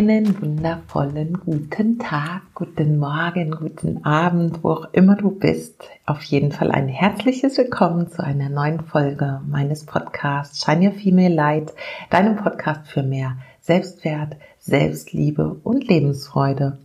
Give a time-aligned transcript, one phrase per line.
[0.00, 5.84] Einen wundervollen guten Tag, guten Morgen, guten Abend, wo auch immer du bist.
[6.06, 11.34] Auf jeden Fall ein herzliches Willkommen zu einer neuen Folge meines Podcasts Shine Your Female
[11.34, 11.74] Light,
[12.08, 16.78] deinem Podcast für mehr Selbstwert, Selbstliebe und Lebensfreude.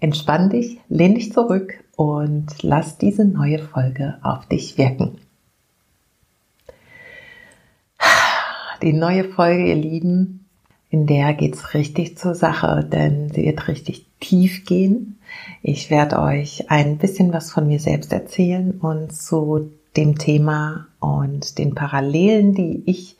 [0.00, 5.18] Entspann dich, lehn dich zurück und lass diese neue Folge auf dich wirken.
[8.82, 10.37] Die neue Folge, ihr Lieben,
[10.90, 15.18] in der geht's richtig zur Sache, denn sie wird richtig tief gehen.
[15.62, 21.58] Ich werde euch ein bisschen was von mir selbst erzählen und zu dem Thema und
[21.58, 23.16] den Parallelen, die ich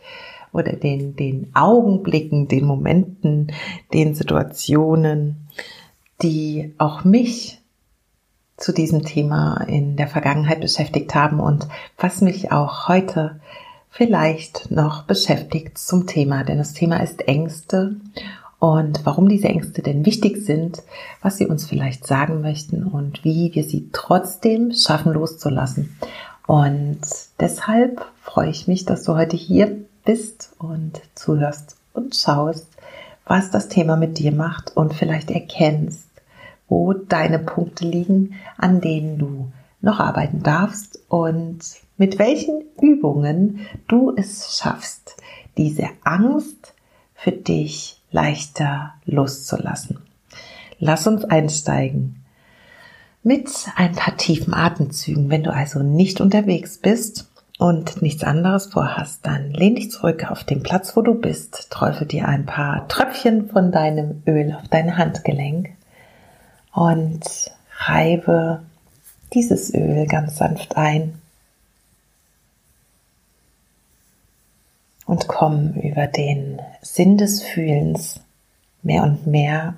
[0.53, 3.53] oder den, den Augenblicken, den Momenten,
[3.93, 5.49] den Situationen,
[6.23, 7.61] die auch mich
[8.57, 13.41] zu diesem Thema in der Vergangenheit beschäftigt haben und was mich auch heute
[13.91, 17.97] vielleicht noch beschäftigt zum Thema, denn das Thema ist Ängste
[18.59, 20.83] und warum diese Ängste denn wichtig sind,
[21.23, 25.97] was sie uns vielleicht sagen möchten und wie wir sie trotzdem schaffen loszulassen.
[26.47, 27.01] Und
[27.41, 32.67] deshalb freue ich mich, dass du heute hier bist und zuhörst und schaust,
[33.27, 36.09] was das Thema mit dir macht und vielleicht erkennst,
[36.69, 41.59] wo deine Punkte liegen, an denen du noch arbeiten darfst und
[41.99, 45.17] mit welchen Übungen du es schaffst,
[45.57, 46.75] diese Angst
[47.15, 49.99] für dich leichter loszulassen.
[50.79, 52.25] Lass uns einsteigen
[53.25, 55.29] mit ein paar tiefen Atemzügen.
[55.29, 60.45] Wenn du also nicht unterwegs bist und nichts anderes vorhast, dann lehn dich zurück auf
[60.45, 64.97] den Platz, wo du bist, träufel dir ein paar Tröpfchen von deinem Öl auf dein
[64.97, 65.71] Handgelenk
[66.73, 67.25] und
[67.81, 68.63] reibe
[69.35, 71.21] dieses Öl ganz sanft ein
[75.09, 78.21] und komm über den Sinn des Fühlens
[78.83, 79.75] mehr und mehr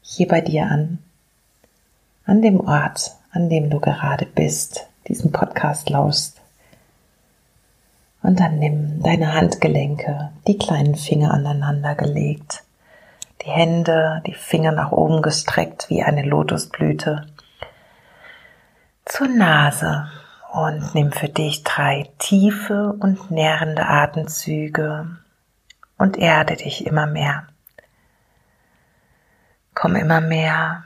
[0.00, 1.00] hier bei dir an,
[2.24, 6.40] an dem Ort, an dem du gerade bist, diesen Podcast lauschst.
[8.22, 12.62] Und dann nimm deine Handgelenke, die kleinen Finger aneinander gelegt,
[13.42, 17.26] die Hände, die Finger nach oben gestreckt wie eine Lotusblüte,
[19.04, 20.08] zur Nase
[20.52, 25.18] und nimm für dich drei tiefe und nährende Atemzüge
[25.98, 27.46] und erde dich immer mehr.
[29.74, 30.84] Komm immer mehr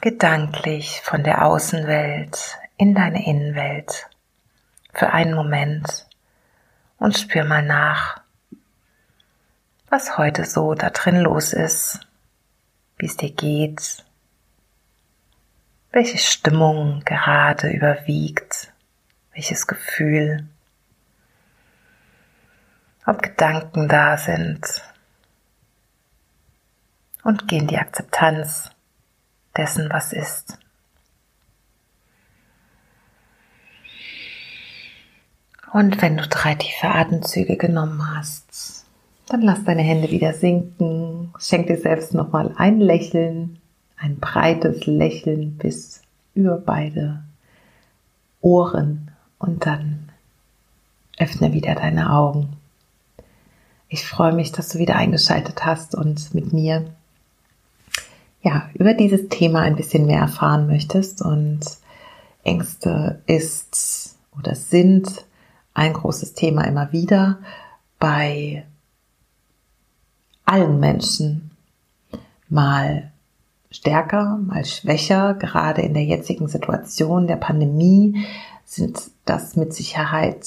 [0.00, 4.08] gedanklich von der Außenwelt in deine Innenwelt
[4.92, 6.06] für einen Moment
[6.98, 8.20] und spür mal nach,
[9.88, 12.00] was heute so da drin los ist,
[12.98, 14.04] wie es dir geht,
[15.90, 18.73] welche Stimmung gerade überwiegt
[19.34, 20.48] welches Gefühl,
[23.06, 24.60] ob Gedanken da sind
[27.22, 28.70] und geh in die Akzeptanz
[29.56, 30.58] dessen, was ist.
[35.72, 38.86] Und wenn du drei tiefe Atemzüge genommen hast,
[39.26, 41.34] dann lass deine Hände wieder sinken.
[41.38, 43.60] Schenk dir selbst nochmal ein Lächeln,
[43.96, 46.02] ein breites Lächeln bis
[46.34, 47.24] über beide
[48.40, 49.13] Ohren
[49.44, 50.10] und dann
[51.18, 52.56] öffne wieder deine Augen.
[53.88, 56.86] Ich freue mich, dass du wieder eingeschaltet hast und mit mir
[58.42, 61.60] ja, über dieses Thema ein bisschen mehr erfahren möchtest und
[62.42, 65.24] Ängste ist oder sind
[65.72, 67.38] ein großes Thema immer wieder
[67.98, 68.66] bei
[70.44, 71.50] allen Menschen.
[72.48, 73.12] Mal
[73.70, 78.26] stärker, mal schwächer, gerade in der jetzigen Situation der Pandemie
[78.64, 80.46] sind das mit Sicherheit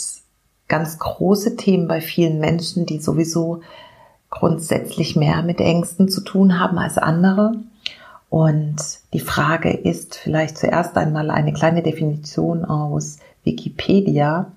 [0.68, 3.62] ganz große Themen bei vielen Menschen, die sowieso
[4.30, 7.54] grundsätzlich mehr mit Ängsten zu tun haben als andere.
[8.30, 8.76] Und
[9.14, 14.52] die Frage ist vielleicht zuerst einmal eine kleine Definition aus Wikipedia,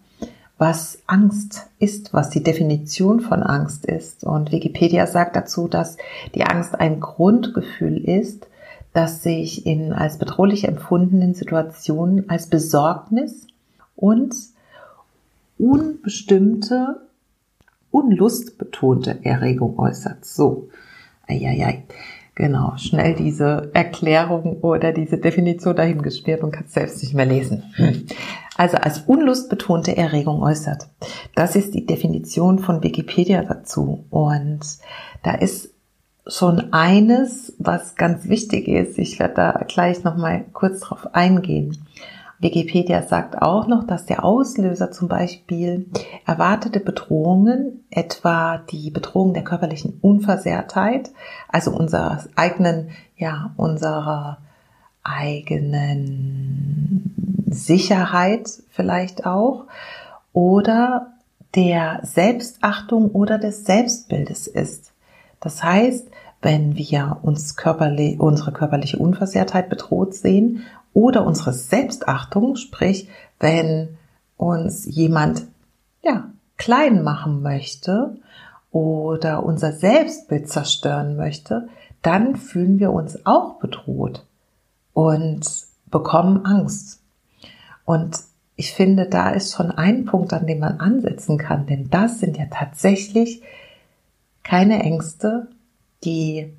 [0.59, 4.25] was Angst ist, was die Definition von Angst ist.
[4.25, 5.97] Und Wikipedia sagt dazu, dass
[6.35, 8.47] die Angst ein Grundgefühl ist,
[8.93, 13.47] das sich in als bedrohlich empfundenen Situationen als Besorgnis
[14.01, 14.35] und
[15.59, 17.01] unbestimmte,
[17.91, 20.25] unlustbetonte Erregung äußert.
[20.25, 20.69] So,
[21.29, 21.85] eieiei.
[22.35, 27.65] Genau, schnell diese Erklärung oder diese Definition dahingespielt und kannst selbst nicht mehr lesen.
[28.57, 30.89] Also als unlustbetonte Erregung äußert.
[31.35, 34.05] Das ist die Definition von Wikipedia dazu.
[34.11, 34.61] Und
[35.23, 35.71] da ist
[36.27, 38.99] schon eines, was ganz wichtig ist.
[38.99, 41.77] Ich werde da gleich nochmal kurz drauf eingehen.
[42.41, 45.87] Wikipedia sagt auch noch, dass der Auslöser zum Beispiel
[46.27, 51.11] erwartete Bedrohungen, etwa die Bedrohung der körperlichen Unversehrtheit,
[51.49, 54.39] also unserer eigenen, ja, unserer
[55.03, 56.31] eigenen
[57.51, 59.67] Sicherheit vielleicht auch,
[60.33, 61.13] oder
[61.55, 64.93] der Selbstachtung oder des Selbstbildes ist.
[65.41, 66.09] Das heißt,
[66.43, 73.09] wenn wir uns körperlich, unsere körperliche Unversehrtheit bedroht sehen oder unsere Selbstachtung, sprich,
[73.39, 73.99] wenn
[74.37, 75.47] uns jemand,
[76.03, 78.17] ja, klein machen möchte
[78.71, 81.69] oder unser Selbstbild zerstören möchte,
[82.03, 84.25] dann fühlen wir uns auch bedroht
[84.93, 85.47] und
[85.91, 87.01] bekommen Angst.
[87.85, 88.19] Und
[88.57, 92.37] ich finde, da ist schon ein Punkt, an dem man ansetzen kann, denn das sind
[92.37, 93.43] ja tatsächlich
[94.43, 95.49] keine Ängste,
[96.05, 96.53] die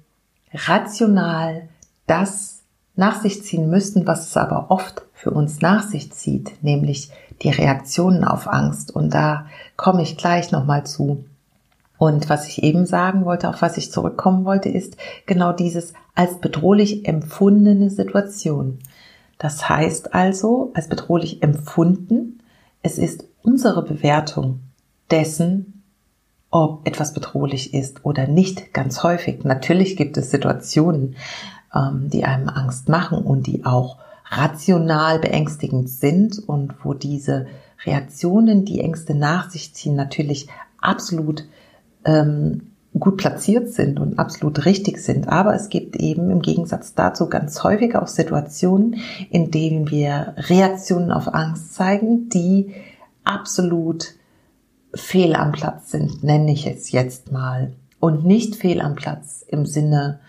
[0.53, 1.69] rational
[2.07, 2.60] das
[3.01, 7.09] nach sich ziehen müssten, was es aber oft für uns nach sich zieht, nämlich
[7.41, 8.95] die Reaktionen auf Angst.
[8.95, 11.25] Und da komme ich gleich nochmal zu.
[11.97, 16.37] Und was ich eben sagen wollte, auf was ich zurückkommen wollte, ist genau dieses als
[16.37, 18.77] bedrohlich empfundene Situation.
[19.39, 22.43] Das heißt also, als bedrohlich empfunden,
[22.83, 24.59] es ist unsere Bewertung
[25.09, 25.81] dessen,
[26.51, 29.43] ob etwas bedrohlich ist oder nicht, ganz häufig.
[29.43, 31.15] Natürlich gibt es Situationen,
[31.73, 33.97] die einem Angst machen und die auch
[34.29, 37.47] rational beängstigend sind und wo diese
[37.85, 40.47] Reaktionen, die Ängste nach sich ziehen, natürlich
[40.79, 41.45] absolut
[42.05, 45.27] ähm, gut platziert sind und absolut richtig sind.
[45.29, 48.97] Aber es gibt eben im Gegensatz dazu ganz häufig auch Situationen,
[49.29, 52.73] in denen wir Reaktionen auf Angst zeigen, die
[53.23, 54.15] absolut
[54.93, 57.73] fehl am Platz sind, nenne ich es jetzt mal.
[57.99, 60.19] Und nicht fehl am Platz im Sinne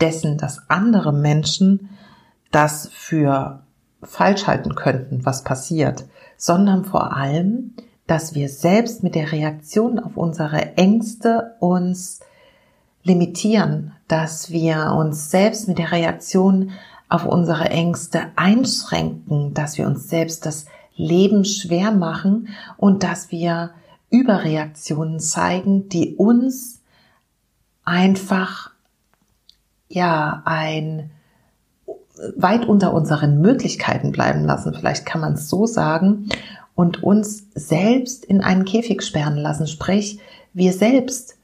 [0.00, 1.90] dessen, dass andere Menschen
[2.50, 3.62] das für
[4.02, 6.04] falsch halten könnten, was passiert,
[6.36, 7.74] sondern vor allem,
[8.06, 12.20] dass wir selbst mit der Reaktion auf unsere Ängste uns
[13.04, 16.72] limitieren, dass wir uns selbst mit der Reaktion
[17.08, 20.66] auf unsere Ängste einschränken, dass wir uns selbst das
[20.96, 23.70] Leben schwer machen und dass wir
[24.10, 26.80] Überreaktionen zeigen, die uns
[27.84, 28.71] einfach
[29.94, 31.10] ja ein
[32.36, 36.28] weit unter unseren Möglichkeiten bleiben lassen, vielleicht kann man es so sagen,
[36.74, 39.66] und uns selbst in einen Käfig sperren lassen.
[39.66, 40.18] Sprich,
[40.54, 41.36] wir selbst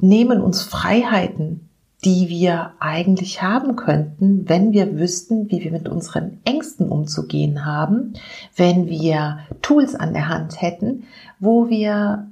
[0.00, 1.68] nehmen uns Freiheiten,
[2.04, 8.14] die wir eigentlich haben könnten, wenn wir wüssten, wie wir mit unseren Ängsten umzugehen haben,
[8.56, 11.04] wenn wir Tools an der Hand hätten,
[11.38, 12.26] wo wir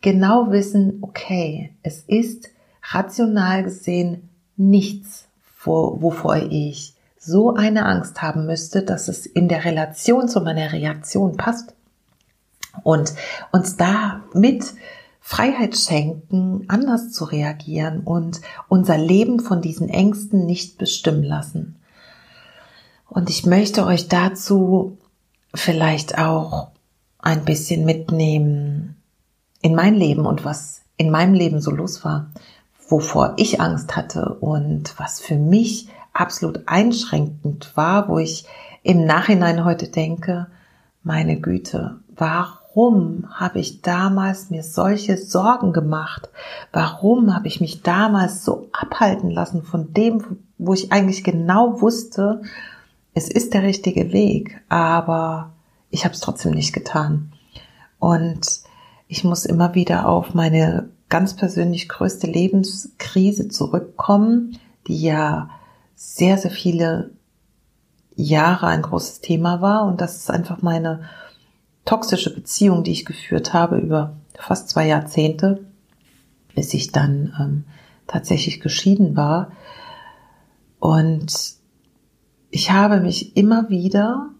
[0.00, 2.48] genau wissen, okay, es ist
[2.90, 4.27] rational gesehen
[4.58, 5.26] nichts,
[5.64, 11.36] wovor ich so eine Angst haben müsste, dass es in der Relation zu meiner Reaktion
[11.36, 11.74] passt.
[12.84, 13.12] Und
[13.50, 14.74] uns da mit
[15.20, 21.76] Freiheit schenken, anders zu reagieren und unser Leben von diesen Ängsten nicht bestimmen lassen.
[23.08, 24.96] Und ich möchte euch dazu
[25.54, 26.68] vielleicht auch
[27.18, 28.96] ein bisschen mitnehmen
[29.60, 32.30] in mein Leben und was in meinem Leben so los war,
[32.88, 38.46] wovor ich Angst hatte und was für mich absolut einschränkend war, wo ich
[38.82, 40.48] im Nachhinein heute denke,
[41.02, 46.28] meine Güte, warum habe ich damals mir solche Sorgen gemacht?
[46.72, 52.42] Warum habe ich mich damals so abhalten lassen von dem, wo ich eigentlich genau wusste,
[53.14, 55.52] es ist der richtige Weg, aber
[55.90, 57.32] ich habe es trotzdem nicht getan.
[57.98, 58.60] Und
[59.08, 65.50] ich muss immer wieder auf meine ganz persönlich größte Lebenskrise zurückkommen, die ja
[65.94, 67.10] sehr, sehr viele
[68.14, 69.86] Jahre ein großes Thema war.
[69.86, 71.02] Und das ist einfach meine
[71.84, 75.64] toxische Beziehung, die ich geführt habe über fast zwei Jahrzehnte,
[76.54, 77.64] bis ich dann ähm,
[78.06, 79.52] tatsächlich geschieden war.
[80.78, 81.32] Und
[82.50, 84.30] ich habe mich immer wieder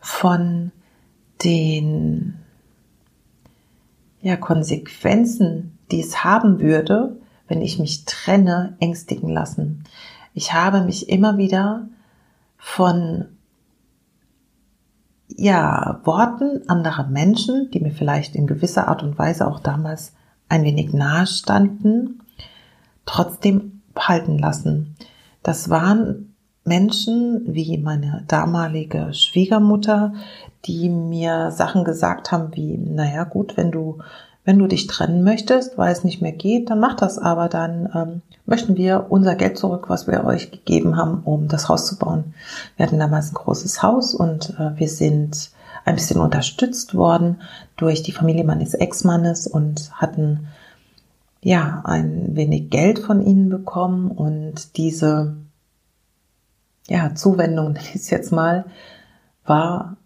[0.00, 0.72] von
[1.42, 2.38] den
[4.20, 7.16] ja, Konsequenzen, die es haben würde,
[7.48, 9.84] wenn ich mich trenne, ängstigen lassen.
[10.34, 11.88] Ich habe mich immer wieder
[12.58, 13.26] von
[15.28, 20.12] ja, Worten anderer Menschen, die mir vielleicht in gewisser Art und Weise auch damals
[20.48, 22.22] ein wenig nahe standen,
[23.04, 24.96] trotzdem halten lassen.
[25.42, 30.14] Das waren Menschen wie meine damalige Schwiegermutter,
[30.64, 33.98] die mir Sachen gesagt haben wie, naja gut, wenn du
[34.46, 37.18] wenn du dich trennen möchtest, weil es nicht mehr geht, dann mach das.
[37.18, 41.68] Aber dann ähm, möchten wir unser Geld zurück, was wir euch gegeben haben, um das
[41.68, 42.32] Haus zu bauen.
[42.76, 45.50] Wir hatten damals ein großes Haus und äh, wir sind
[45.84, 47.42] ein bisschen unterstützt worden
[47.76, 50.46] durch die Familie meines Ex-Mannes und hatten
[51.42, 55.36] ja ein wenig Geld von ihnen bekommen und diese
[56.86, 58.64] ja Zuwendung, es jetzt mal,
[59.44, 59.96] war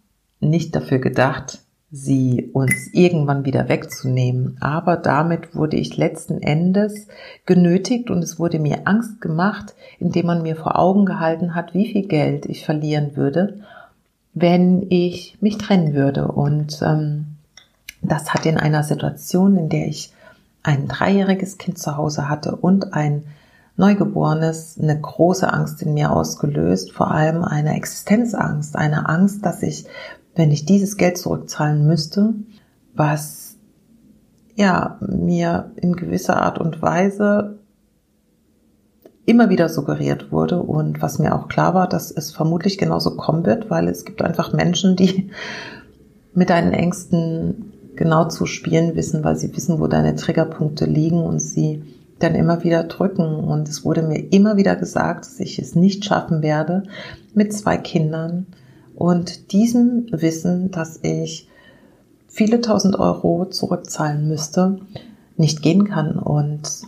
[0.40, 1.60] nicht dafür gedacht,
[1.92, 4.56] sie uns irgendwann wieder wegzunehmen.
[4.60, 7.08] Aber damit wurde ich letzten Endes
[7.46, 11.90] genötigt und es wurde mir Angst gemacht, indem man mir vor Augen gehalten hat, wie
[11.90, 13.60] viel Geld ich verlieren würde,
[14.34, 16.28] wenn ich mich trennen würde.
[16.28, 17.36] Und ähm,
[18.02, 20.12] das hat in einer Situation, in der ich
[20.62, 23.24] ein dreijähriges Kind zu Hause hatte und ein
[23.76, 29.86] Neugeborenes eine große Angst in mir ausgelöst, vor allem eine Existenzangst, eine Angst, dass ich
[30.34, 32.34] wenn ich dieses Geld zurückzahlen müsste,
[32.94, 33.56] was
[34.54, 37.58] ja mir in gewisser Art und Weise
[39.26, 43.46] immer wieder suggeriert wurde und was mir auch klar war, dass es vermutlich genauso kommen
[43.46, 45.30] wird, weil es gibt einfach Menschen, die
[46.34, 51.38] mit deinen Ängsten genau zu spielen wissen, weil sie wissen, wo deine Triggerpunkte liegen und
[51.40, 51.82] sie
[52.18, 53.36] dann immer wieder drücken.
[53.36, 56.84] Und es wurde mir immer wieder gesagt, dass ich es nicht schaffen werde,
[57.34, 58.46] mit zwei Kindern
[59.00, 61.48] und diesem Wissen, dass ich
[62.28, 64.78] viele tausend Euro zurückzahlen müsste,
[65.38, 66.18] nicht gehen kann.
[66.18, 66.82] Und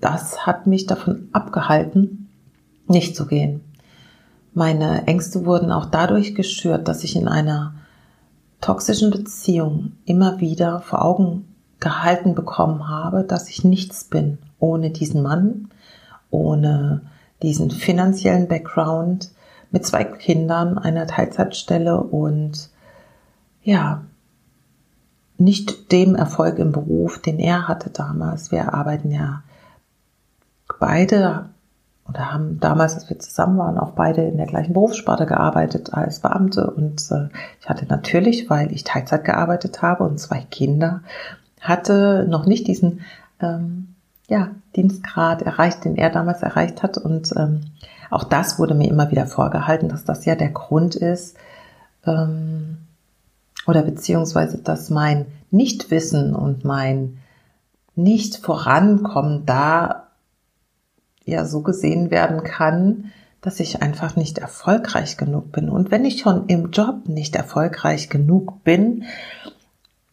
[0.00, 2.28] das hat mich davon abgehalten,
[2.86, 3.62] nicht zu gehen.
[4.54, 7.74] Meine Ängste wurden auch dadurch geschürt, dass ich in einer
[8.60, 11.48] toxischen Beziehung immer wieder vor Augen
[11.80, 15.68] gehalten bekommen habe, dass ich nichts bin ohne diesen Mann,
[16.30, 17.02] ohne
[17.42, 19.32] diesen finanziellen Background,
[19.70, 22.70] mit zwei Kindern, einer Teilzeitstelle und
[23.62, 24.04] ja,
[25.38, 28.50] nicht dem Erfolg im Beruf, den er hatte damals.
[28.50, 29.42] Wir arbeiten ja
[30.80, 31.50] beide
[32.08, 36.20] oder haben damals, als wir zusammen waren, auch beide in der gleichen Berufssparte gearbeitet als
[36.20, 36.70] Beamte.
[36.70, 37.28] Und äh,
[37.60, 41.02] ich hatte natürlich, weil ich Teilzeit gearbeitet habe und zwei Kinder,
[41.60, 43.00] hatte noch nicht diesen
[43.40, 43.94] ähm,
[44.28, 46.96] ja, Dienstgrad erreicht, den er damals erreicht hat.
[46.96, 47.62] Und ähm,
[48.10, 51.36] auch das wurde mir immer wieder vorgehalten, dass das ja der Grund ist,
[52.04, 52.78] ähm,
[53.66, 57.18] oder beziehungsweise, dass mein Nichtwissen und mein
[57.94, 60.08] nicht vorankommen da
[61.24, 63.10] ja so gesehen werden kann,
[63.40, 65.68] dass ich einfach nicht erfolgreich genug bin.
[65.68, 69.04] Und wenn ich schon im Job nicht erfolgreich genug bin,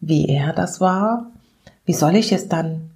[0.00, 1.26] wie er das war,
[1.84, 2.90] wie soll ich es dann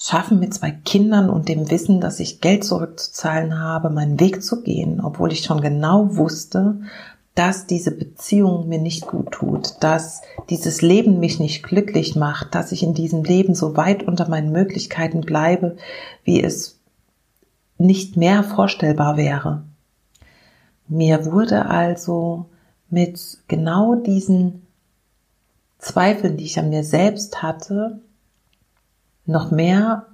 [0.00, 4.62] schaffen, mit zwei Kindern und dem Wissen, dass ich Geld zurückzuzahlen habe, meinen Weg zu
[4.62, 6.80] gehen, obwohl ich schon genau wusste,
[7.34, 12.72] dass diese Beziehung mir nicht gut tut, dass dieses Leben mich nicht glücklich macht, dass
[12.72, 15.76] ich in diesem Leben so weit unter meinen Möglichkeiten bleibe,
[16.24, 16.80] wie es
[17.76, 19.64] nicht mehr vorstellbar wäre.
[20.88, 22.46] Mir wurde also
[22.88, 24.66] mit genau diesen
[25.78, 28.00] Zweifeln, die ich an mir selbst hatte,
[29.26, 30.06] noch mehr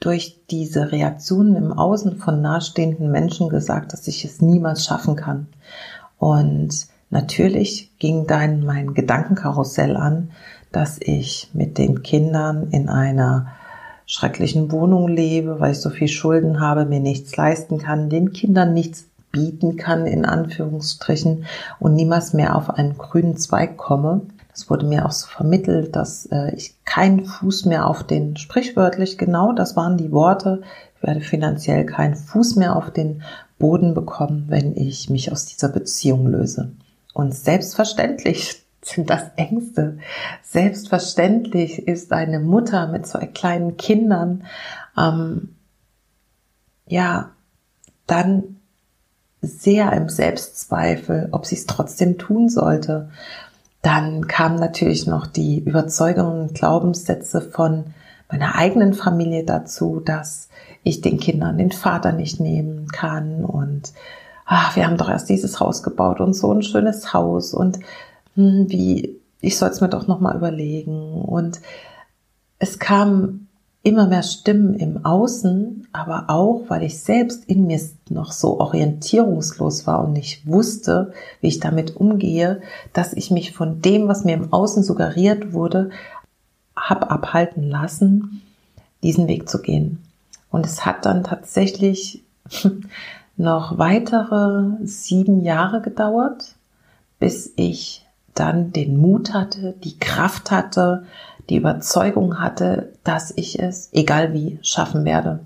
[0.00, 5.46] durch diese Reaktionen im Außen von nahestehenden Menschen gesagt, dass ich es niemals schaffen kann.
[6.18, 10.30] Und natürlich ging dann mein Gedankenkarussell an,
[10.72, 13.52] dass ich mit den Kindern in einer
[14.06, 18.74] schrecklichen Wohnung lebe, weil ich so viel Schulden habe, mir nichts leisten kann, den Kindern
[18.74, 21.46] nichts bieten kann, in Anführungsstrichen,
[21.80, 24.22] und niemals mehr auf einen grünen Zweig komme.
[24.54, 29.18] Es wurde mir auch so vermittelt, dass äh, ich keinen Fuß mehr auf den, sprichwörtlich
[29.18, 30.62] genau, das waren die Worte,
[30.96, 33.22] ich werde finanziell keinen Fuß mehr auf den
[33.58, 36.72] Boden bekommen, wenn ich mich aus dieser Beziehung löse.
[37.12, 39.98] Und selbstverständlich sind das Ängste.
[40.42, 44.44] Selbstverständlich ist eine Mutter mit zwei kleinen Kindern,
[44.96, 45.56] ähm,
[46.86, 47.30] ja,
[48.06, 48.56] dann
[49.40, 53.10] sehr im Selbstzweifel, ob sie es trotzdem tun sollte.
[53.84, 57.84] Dann kamen natürlich noch die Überzeugungen und Glaubenssätze von
[58.30, 60.48] meiner eigenen Familie dazu, dass
[60.84, 63.44] ich den Kindern den Vater nicht nehmen kann.
[63.44, 63.92] Und
[64.46, 67.52] ach, wir haben doch erst dieses Haus gebaut und so ein schönes Haus.
[67.52, 67.78] Und
[68.36, 71.20] hm, wie ich soll es mir doch noch mal überlegen.
[71.20, 71.60] Und
[72.58, 73.48] es kam
[73.84, 79.86] immer mehr Stimmen im Außen, aber auch, weil ich selbst in mir noch so orientierungslos
[79.86, 82.62] war und nicht wusste, wie ich damit umgehe,
[82.94, 85.90] dass ich mich von dem, was mir im Außen suggeriert wurde,
[86.74, 88.42] hab abhalten lassen,
[89.02, 90.02] diesen Weg zu gehen.
[90.50, 92.24] Und es hat dann tatsächlich
[93.36, 96.54] noch weitere sieben Jahre gedauert,
[97.18, 101.04] bis ich dann den Mut hatte, die Kraft hatte,
[101.48, 105.40] die Überzeugung hatte, dass ich es, egal wie, schaffen werde.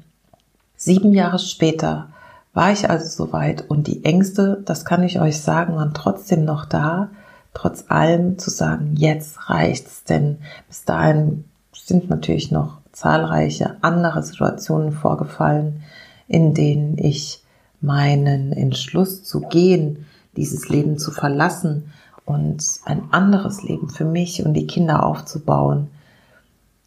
[0.77, 2.09] Sieben Jahre später
[2.55, 6.65] war ich also soweit und die Ängste, das kann ich euch sagen, waren trotzdem noch
[6.65, 7.11] da,
[7.55, 10.39] trotz allem zu sagen, jetzt reicht's, denn
[10.69, 15.83] bis dahin sind natürlich noch zahlreiche andere Situationen vorgefallen,
[16.27, 17.43] in denen ich
[17.81, 21.93] meinen Entschluss zu gehen, dieses Leben zu verlassen
[22.29, 25.89] und ein anderes Leben für mich und die Kinder aufzubauen,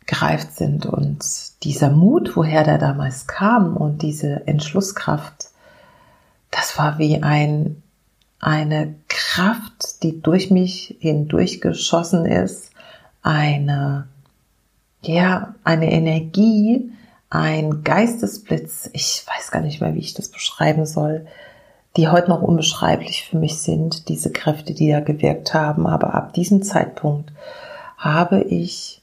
[0.06, 0.86] gereift sind.
[0.86, 1.24] Und
[1.64, 5.50] dieser Mut, woher der damals kam und diese Entschlusskraft,
[6.52, 7.82] das war wie ein,
[8.40, 12.72] eine Kraft, die durch mich hindurch geschossen ist,
[13.24, 14.08] eine,
[15.02, 16.92] ja, eine Energie,
[17.30, 21.26] ein Geistesblitz, ich weiß gar nicht mehr, wie ich das beschreiben soll,
[21.98, 25.88] die heute noch unbeschreiblich für mich sind, diese Kräfte, die da gewirkt haben.
[25.88, 27.34] Aber ab diesem Zeitpunkt
[27.98, 29.02] habe ich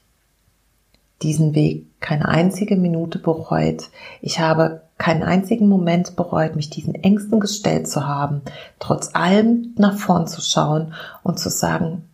[1.21, 3.89] diesen Weg keine einzige Minute bereut.
[4.21, 8.41] Ich habe keinen einzigen Moment bereut, mich diesen Ängsten gestellt zu haben,
[8.79, 10.93] trotz allem nach vorn zu schauen
[11.23, 12.09] und zu sagen,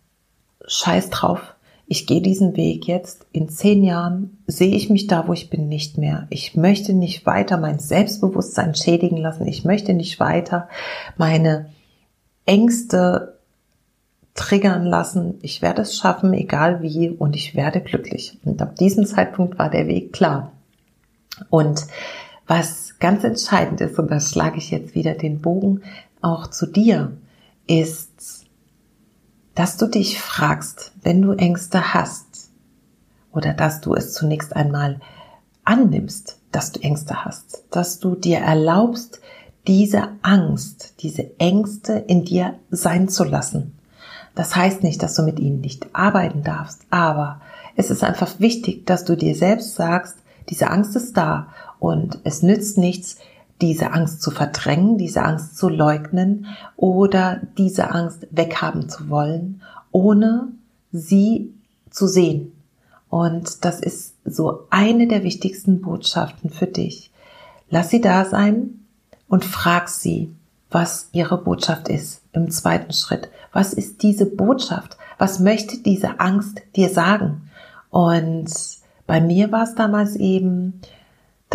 [0.68, 1.55] scheiß drauf,
[1.88, 5.68] ich gehe diesen Weg jetzt, in zehn Jahren sehe ich mich da, wo ich bin,
[5.68, 6.26] nicht mehr.
[6.32, 9.48] Ich möchte nicht weiter mein Selbstbewusstsein schädigen lassen.
[9.48, 10.68] Ich möchte nicht weiter
[11.18, 11.70] meine
[12.46, 13.38] Ängste
[14.34, 15.36] triggern lassen.
[15.44, 18.40] Ich werde es schaffen, egal wie, und ich werde glücklich.
[18.44, 20.52] Und ab diesem Zeitpunkt war der Weg klar.
[21.50, 21.86] Und
[22.48, 25.82] was ganz entscheidend ist, und da schlage ich jetzt wieder den Bogen
[26.22, 27.16] auch zu dir,
[27.68, 28.45] ist,
[29.56, 32.50] dass du dich fragst, wenn du Ängste hast,
[33.32, 35.00] oder dass du es zunächst einmal
[35.64, 39.20] annimmst, dass du Ängste hast, dass du dir erlaubst,
[39.68, 43.78] diese Angst, diese Ängste in dir sein zu lassen.
[44.36, 47.42] Das heißt nicht, dass du mit ihnen nicht arbeiten darfst, aber
[47.76, 50.18] es ist einfach wichtig, dass du dir selbst sagst,
[50.50, 51.48] diese Angst ist da
[51.80, 53.18] und es nützt nichts,
[53.62, 60.50] diese Angst zu verdrängen, diese Angst zu leugnen oder diese Angst weghaben zu wollen, ohne
[60.92, 61.54] sie
[61.90, 62.52] zu sehen.
[63.10, 67.12] Und das ist so eine der wichtigsten Botschaften für dich.
[67.70, 68.86] Lass sie da sein
[69.28, 70.36] und frag sie,
[70.70, 73.30] was ihre Botschaft ist im zweiten Schritt.
[73.54, 74.98] Was ist diese Botschaft?
[75.18, 77.50] Was möchte diese Angst dir sagen?
[77.90, 78.52] Und
[79.08, 80.82] bei mir war es damals eben,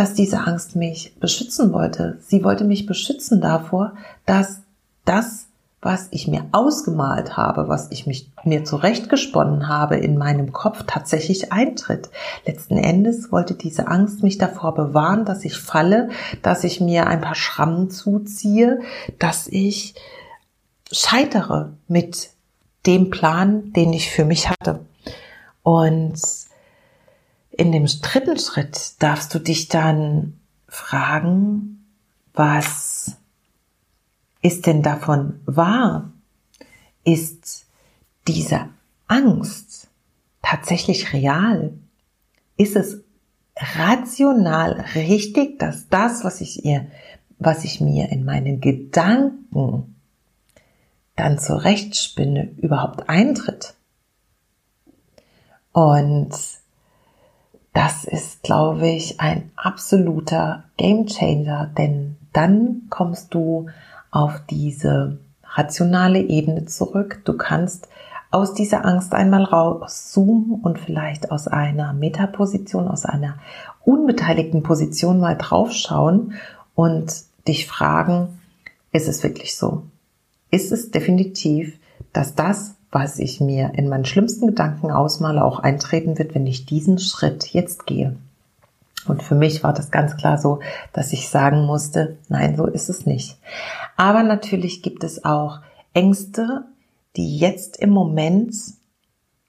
[0.00, 2.16] dass diese Angst mich beschützen wollte.
[2.26, 3.92] Sie wollte mich beschützen davor,
[4.24, 4.62] dass
[5.04, 5.48] das,
[5.82, 11.52] was ich mir ausgemalt habe, was ich mich, mir zurechtgesponnen habe in meinem Kopf tatsächlich
[11.52, 12.08] eintritt.
[12.46, 16.08] Letzten Endes wollte diese Angst mich davor bewahren, dass ich falle,
[16.40, 18.80] dass ich mir ein paar Schrammen zuziehe,
[19.18, 19.96] dass ich
[20.90, 22.30] scheitere mit
[22.86, 24.80] dem Plan, den ich für mich hatte.
[25.62, 26.18] Und
[27.50, 31.84] in dem dritten Schritt darfst du dich dann fragen,
[32.32, 33.16] was
[34.42, 36.12] ist denn davon wahr?
[37.04, 37.66] Ist
[38.28, 38.68] diese
[39.08, 39.88] Angst
[40.42, 41.72] tatsächlich real?
[42.56, 43.00] Ist es
[43.56, 46.86] rational richtig, dass das, was ich ihr,
[47.38, 49.96] was ich mir in meinen Gedanken
[51.16, 53.74] dann zurechtspinne, überhaupt eintritt?
[55.72, 56.32] Und
[57.72, 63.66] das ist, glaube ich, ein absoluter Gamechanger, denn dann kommst du
[64.10, 67.22] auf diese rationale Ebene zurück.
[67.24, 67.88] Du kannst
[68.30, 73.38] aus dieser Angst einmal rauszoomen und vielleicht aus einer Metaposition, aus einer
[73.84, 76.34] unbeteiligten Position mal draufschauen
[76.74, 77.12] und
[77.48, 78.40] dich fragen,
[78.92, 79.84] ist es wirklich so?
[80.50, 81.78] Ist es definitiv,
[82.12, 86.66] dass das, was ich mir in meinen schlimmsten Gedanken ausmale, auch eintreten wird, wenn ich
[86.66, 88.16] diesen Schritt jetzt gehe.
[89.06, 90.60] Und für mich war das ganz klar so,
[90.92, 93.38] dass ich sagen musste, nein, so ist es nicht.
[93.96, 95.60] Aber natürlich gibt es auch
[95.94, 96.64] Ängste,
[97.16, 98.54] die jetzt im Moment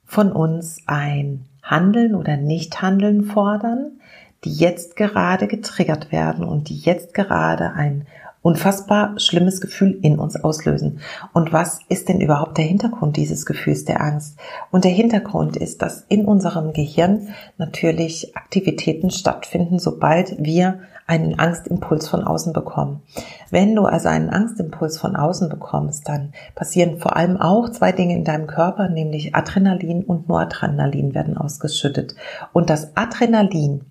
[0.06, 4.00] von uns ein Handeln oder Nichthandeln fordern,
[4.44, 8.08] die jetzt gerade getriggert werden und die jetzt gerade ein
[8.42, 11.00] unfassbar schlimmes Gefühl in uns auslösen.
[11.34, 14.38] Und was ist denn überhaupt der Hintergrund dieses Gefühls der Angst?
[14.72, 22.08] Und der Hintergrund ist, dass in unserem Gehirn natürlich Aktivitäten stattfinden, sobald wir einen Angstimpuls
[22.08, 23.02] von außen bekommen.
[23.50, 28.16] Wenn du also einen Angstimpuls von außen bekommst, dann passieren vor allem auch zwei Dinge
[28.16, 32.16] in deinem Körper, nämlich Adrenalin und Noradrenalin werden ausgeschüttet.
[32.54, 33.82] Und das Adrenalin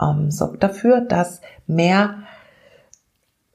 [0.00, 2.16] ähm, sorgt dafür, dass mehr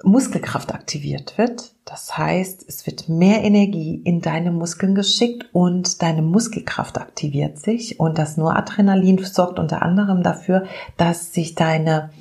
[0.07, 1.73] Muskelkraft aktiviert wird.
[1.85, 7.99] Das heißt, es wird mehr Energie in deine Muskeln geschickt und deine Muskelkraft aktiviert sich.
[7.99, 10.65] Und das Noradrenalin sorgt unter anderem dafür,
[10.95, 12.11] dass sich deine,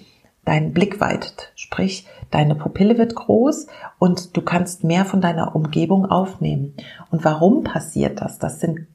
[0.44, 1.52] dein Blick weitet.
[1.54, 3.68] Sprich, deine Pupille wird groß
[3.98, 6.74] und du kannst mehr von deiner Umgebung aufnehmen.
[7.10, 8.38] Und warum passiert das?
[8.38, 8.86] Das sind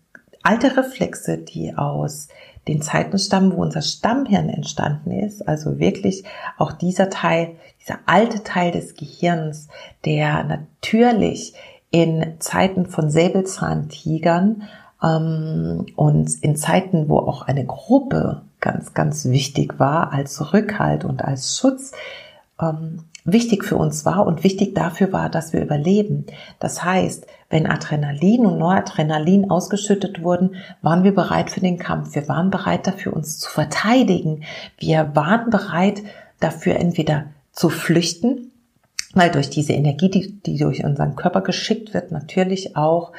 [0.43, 2.27] alte Reflexe, die aus
[2.67, 6.23] den Zeiten stammen, wo unser Stammhirn entstanden ist, also wirklich
[6.57, 9.67] auch dieser Teil, dieser alte Teil des Gehirns,
[10.05, 11.53] der natürlich
[11.89, 14.63] in Zeiten von Säbelzahntigern
[15.03, 21.23] ähm, und in Zeiten, wo auch eine Gruppe ganz, ganz wichtig war als Rückhalt und
[21.23, 21.91] als Schutz,
[22.61, 26.25] ähm, wichtig für uns war und wichtig dafür war, dass wir überleben.
[26.59, 32.15] Das heißt, wenn Adrenalin und Noradrenalin ausgeschüttet wurden, waren wir bereit für den Kampf.
[32.15, 34.43] Wir waren bereit dafür, uns zu verteidigen.
[34.79, 36.01] Wir waren bereit
[36.39, 38.51] dafür, entweder zu flüchten,
[39.13, 43.11] weil durch diese Energie, die, die durch unseren Körper geschickt wird, natürlich auch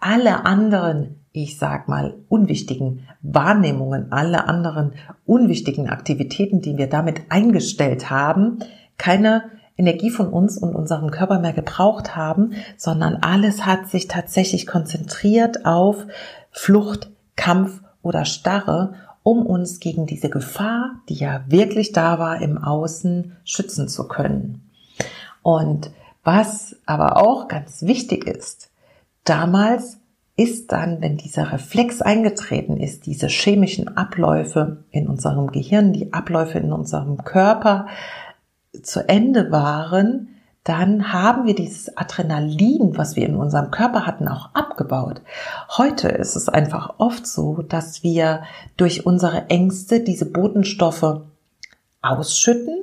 [0.00, 4.92] alle anderen ich sag mal, unwichtigen Wahrnehmungen, alle anderen
[5.26, 8.58] unwichtigen Aktivitäten, die wir damit eingestellt haben,
[8.98, 9.44] keine
[9.80, 15.64] Energie von uns und unserem Körper mehr gebraucht haben, sondern alles hat sich tatsächlich konzentriert
[15.64, 16.06] auf
[16.50, 22.58] Flucht, Kampf oder Starre, um uns gegen diese Gefahr, die ja wirklich da war, im
[22.58, 24.70] Außen schützen zu können.
[25.42, 25.90] Und
[26.24, 28.70] was aber auch ganz wichtig ist,
[29.24, 29.98] damals
[30.36, 36.58] ist dann, wenn dieser Reflex eingetreten ist, diese chemischen Abläufe in unserem Gehirn, die Abläufe
[36.58, 37.86] in unserem Körper,
[38.82, 40.28] zu Ende waren,
[40.64, 45.22] dann haben wir dieses Adrenalin, was wir in unserem Körper hatten, auch abgebaut.
[45.76, 48.42] Heute ist es einfach oft so, dass wir
[48.76, 51.22] durch unsere Ängste diese Botenstoffe
[52.02, 52.76] ausschütten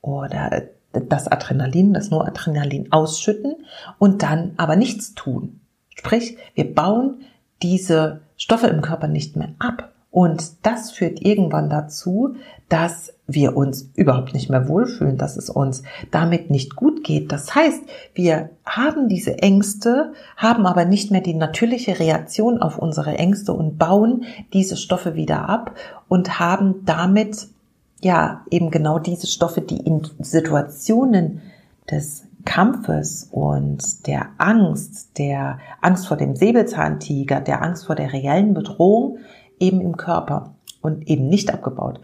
[0.00, 3.56] oder das Adrenalin, das Noradrenalin ausschütten
[3.98, 5.60] und dann aber nichts tun.
[5.90, 7.22] Sprich, wir bauen
[7.62, 9.92] diese Stoffe im Körper nicht mehr ab.
[10.10, 12.36] Und das führt irgendwann dazu,
[12.68, 17.32] dass wir uns überhaupt nicht mehr wohlfühlen, dass es uns damit nicht gut geht.
[17.32, 17.82] Das heißt,
[18.14, 23.78] wir haben diese Ängste, haben aber nicht mehr die natürliche Reaktion auf unsere Ängste und
[23.78, 25.74] bauen diese Stoffe wieder ab
[26.08, 27.48] und haben damit
[28.00, 31.42] ja eben genau diese Stoffe, die in Situationen
[31.90, 38.54] des Kampfes und der Angst, der Angst vor dem Säbelzahntiger, der Angst vor der reellen
[38.54, 39.18] Bedrohung
[39.58, 42.00] eben im Körper und eben nicht abgebaut.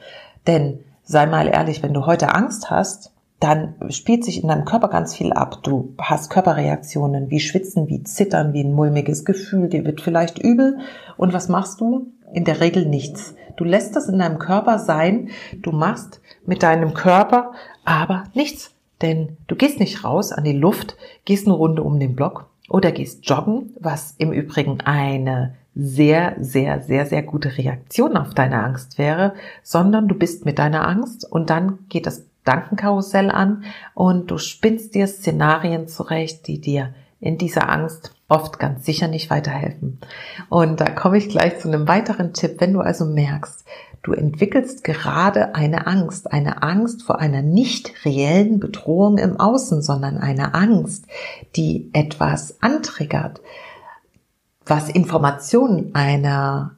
[0.49, 4.89] Denn sei mal ehrlich, wenn du heute Angst hast, dann spielt sich in deinem Körper
[4.89, 5.65] ganz viel ab.
[5.65, 10.79] Du hast Körperreaktionen wie Schwitzen, wie Zittern, wie ein mulmiges Gefühl, dir wird vielleicht übel.
[11.17, 12.13] Und was machst du?
[12.33, 13.35] In der Regel nichts.
[13.57, 15.31] Du lässt das in deinem Körper sein.
[15.61, 17.53] Du machst mit deinem Körper
[17.85, 18.71] aber nichts.
[19.03, 22.93] Denn du gehst nicht raus an die Luft, gehst eine Runde um den Block oder
[22.93, 28.99] gehst joggen, was im Übrigen eine sehr, sehr, sehr, sehr gute Reaktion auf deine Angst
[28.99, 34.39] wäre, sondern du bist mit deiner Angst und dann geht das Dankenkarussell an und du
[34.39, 39.99] spinnst dir Szenarien zurecht, die dir in dieser Angst oft ganz sicher nicht weiterhelfen.
[40.49, 42.57] Und da komme ich gleich zu einem weiteren Tipp.
[42.59, 43.65] Wenn du also merkst,
[44.03, 50.19] du entwickelst gerade eine Angst, eine Angst vor einer nicht reellen Bedrohung im Außen, sondern
[50.19, 51.07] eine Angst,
[51.55, 53.41] die etwas antriggert,
[54.67, 56.77] was Informationen einer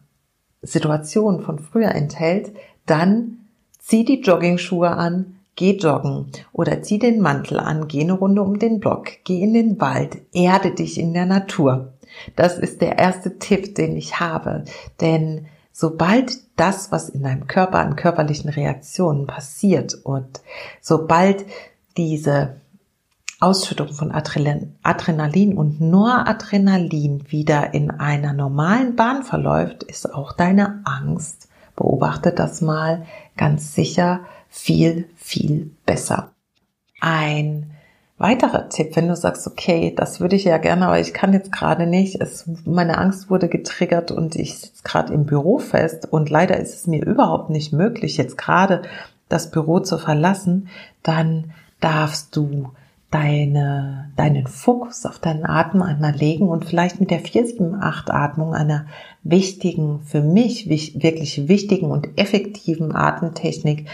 [0.63, 2.55] Situation von früher enthält,
[2.87, 3.39] dann
[3.79, 8.59] zieh die Joggingschuhe an, geh joggen oder zieh den Mantel an, geh eine Runde um
[8.59, 11.93] den Block, geh in den Wald, erde dich in der Natur.
[12.37, 14.65] Das ist der erste Tipp, den ich habe,
[15.01, 20.41] denn sobald das, was in deinem Körper an körperlichen Reaktionen passiert und
[20.81, 21.45] sobald
[21.97, 22.61] diese
[23.41, 31.49] Ausschüttung von Adrenalin und Noradrenalin wieder in einer normalen Bahn verläuft, ist auch deine Angst,
[31.77, 36.31] beobachte das mal, ganz sicher viel, viel besser.
[37.01, 37.73] Ein
[38.19, 41.51] weiterer Tipp, wenn du sagst, okay, das würde ich ja gerne, aber ich kann jetzt
[41.51, 46.31] gerade nicht, es, meine Angst wurde getriggert und ich sitze gerade im Büro fest und
[46.31, 48.83] leider ist es mir überhaupt nicht möglich, jetzt gerade
[49.29, 50.69] das Büro zu verlassen,
[51.03, 52.71] dann darfst du
[53.15, 58.87] deine, deinen Fokus auf deinen Atem einmal legen und vielleicht mit der 478 Atmung einer
[59.23, 63.87] wichtigen, für mich wirklich wichtigen und effektiven Atemtechnik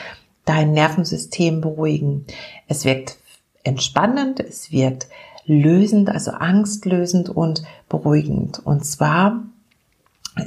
[0.46, 2.24] dein Nervensystem beruhigen.
[2.66, 3.18] Es wirkt
[3.62, 5.08] entspannend, es wirkt
[5.44, 8.64] lösend, also angstlösend und beruhigend.
[8.64, 9.42] Und zwar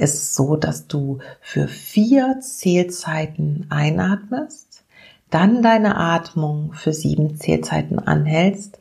[0.00, 4.73] ist es so, dass du für vier Zählzeiten einatmest
[5.34, 8.78] dann deine Atmung für sieben Zählzeiten anhältst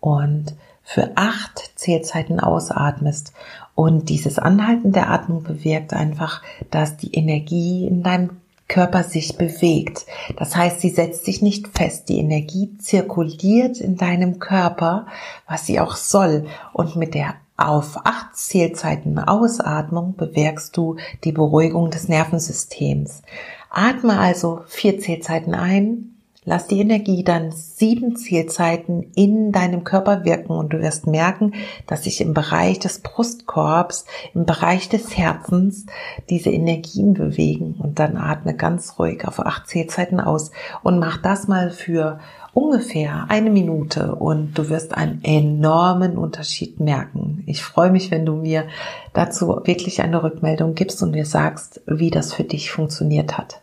[0.00, 3.32] und für acht Zählzeiten ausatmest.
[3.74, 8.36] Und dieses Anhalten der Atmung bewirkt einfach, dass die Energie in deinem
[8.68, 10.06] Körper sich bewegt.
[10.36, 12.08] Das heißt, sie setzt sich nicht fest.
[12.08, 15.06] Die Energie zirkuliert in deinem Körper,
[15.48, 16.46] was sie auch soll.
[16.72, 23.22] Und mit der auf acht Zählzeiten Ausatmung bewirkst du die Beruhigung des Nervensystems.
[23.70, 26.16] Atme also vier Zählzeiten ein,
[26.48, 31.54] Lass die Energie dann sieben Zielzeiten in deinem Körper wirken und du wirst merken,
[31.88, 35.86] dass sich im Bereich des Brustkorbs, im Bereich des Herzens
[36.30, 37.74] diese Energien bewegen.
[37.80, 40.52] Und dann atme ganz ruhig auf acht Zielzeiten aus
[40.84, 42.20] und mach das mal für
[42.56, 47.44] ungefähr eine Minute und du wirst einen enormen Unterschied merken.
[47.44, 48.64] Ich freue mich, wenn du mir
[49.12, 53.60] dazu wirklich eine Rückmeldung gibst und mir sagst, wie das für dich funktioniert hat.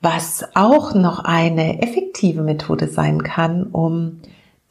[0.00, 4.20] Was auch noch eine effektive Methode sein kann, um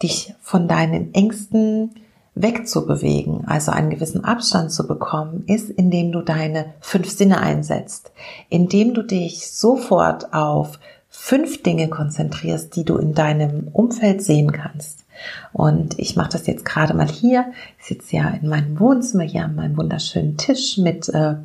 [0.02, 1.92] dich von deinen Ängsten
[2.36, 8.14] wegzubewegen, also einen gewissen Abstand zu bekommen, ist, indem du deine fünf Sinne einsetzt,
[8.48, 10.80] indem du dich sofort auf
[11.22, 15.06] fünf Dinge konzentrierst, die du in deinem Umfeld sehen kannst.
[15.52, 17.52] Und ich mache das jetzt gerade mal hier.
[17.78, 21.36] Ich sitze ja in meinem Wohnzimmer hier an meinem wunderschönen Tisch mit äh,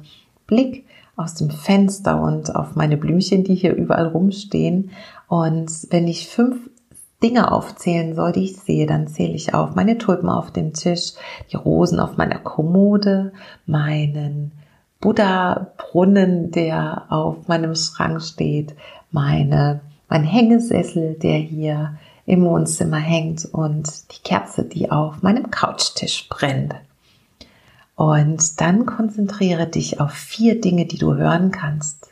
[0.47, 4.91] Blick aus dem Fenster und auf meine Blümchen, die hier überall rumstehen.
[5.29, 6.71] Und wenn ich fünf
[7.23, 11.15] Dinge aufzählen soll, die ich sehe, dann zähle ich auf meine Tulpen auf dem Tisch,
[11.53, 13.33] die Rosen auf meiner Kommode,
[13.67, 14.53] meinen
[15.05, 18.75] Buddha-Brunnen, der auf meinem Schrank steht,
[19.11, 26.27] meine, mein Hängesessel, der hier im Wohnzimmer hängt und die Kerze, die auf meinem Couchtisch
[26.31, 26.75] brennt.
[27.97, 32.09] Und dann konzentriere dich auf vier Dinge, die du hören kannst.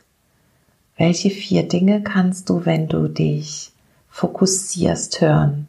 [0.95, 3.71] Welche vier Dinge kannst du, wenn du dich
[4.09, 5.67] fokussierst, hören?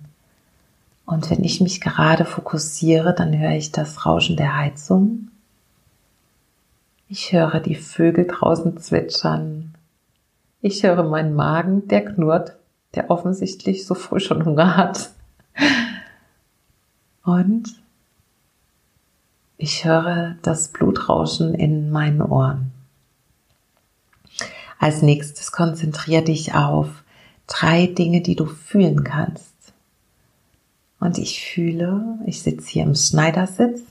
[1.06, 5.28] Und wenn ich mich gerade fokussiere, dann höre ich das Rauschen der Heizung.
[7.16, 9.72] Ich höre die Vögel draußen zwitschern.
[10.60, 12.56] Ich höre meinen Magen, der knurrt,
[12.96, 15.12] der offensichtlich so früh schon Hunger hat.
[17.22, 17.80] Und
[19.58, 22.72] ich höre das Blutrauschen in meinen Ohren.
[24.80, 27.04] Als nächstes konzentriere dich auf
[27.46, 29.54] drei Dinge, die du fühlen kannst.
[30.98, 33.82] Und ich fühle, ich sitze hier im Schneidersitz,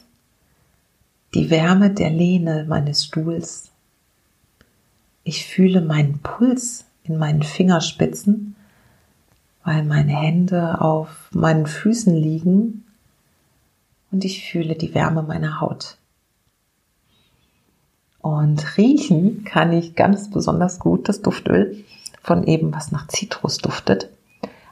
[1.33, 3.71] die Wärme der Lehne meines Stuhls.
[5.23, 8.55] Ich fühle meinen Puls in meinen Fingerspitzen,
[9.63, 12.85] weil meine Hände auf meinen Füßen liegen
[14.11, 15.97] und ich fühle die Wärme meiner Haut.
[18.19, 21.83] Und riechen kann ich ganz besonders gut das Duftöl
[22.21, 24.09] von eben, was nach Zitrus duftet.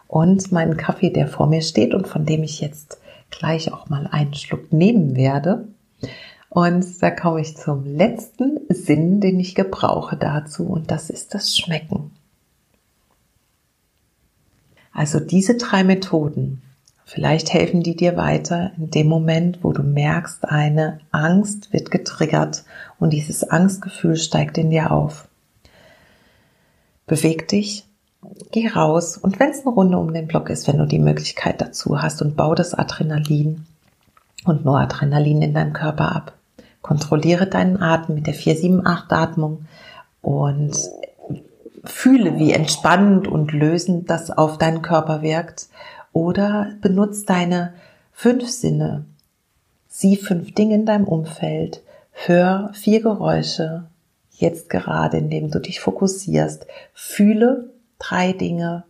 [0.08, 4.08] Und meinen Kaffee, der vor mir steht und von dem ich jetzt gleich auch mal
[4.08, 5.68] einen Schluck nehmen werde.
[6.52, 11.58] Und da komme ich zum letzten Sinn, den ich gebrauche dazu, und das ist das
[11.58, 12.12] Schmecken.
[14.94, 16.62] Also diese drei Methoden,
[17.14, 22.64] Vielleicht helfen die dir weiter in dem Moment, wo du merkst, eine Angst wird getriggert
[23.00, 25.28] und dieses Angstgefühl steigt in dir auf.
[27.08, 27.86] Beweg dich,
[28.54, 31.60] geh raus und wenn es eine Runde um den Block ist, wenn du die Möglichkeit
[31.60, 33.66] dazu hast und bau das Adrenalin
[34.46, 36.34] und Noradrenalin in deinem Körper ab.
[36.82, 39.66] Kontrolliere deinen Atem mit der 478 Atmung
[40.22, 40.76] und
[41.84, 45.68] fühle, wie entspannend und lösend das auf deinen Körper wirkt
[46.14, 47.74] oder benutz deine
[48.12, 49.06] fünf Sinne.
[49.88, 51.82] Sieh fünf Dinge in deinem Umfeld.
[52.12, 53.86] Hör vier Geräusche.
[54.32, 56.66] Jetzt gerade, indem du dich fokussierst.
[56.94, 58.84] Fühle drei Dinge.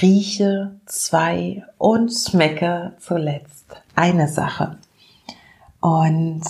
[0.00, 4.78] Rieche zwei und schmecke zuletzt eine Sache.
[5.80, 6.42] Und